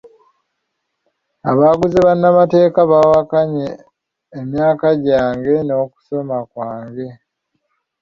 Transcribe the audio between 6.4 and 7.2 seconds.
kwange.